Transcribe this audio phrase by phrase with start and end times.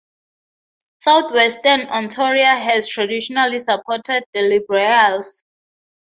[0.97, 5.43] Southwestern Ontario has traditionally supported the Liberals.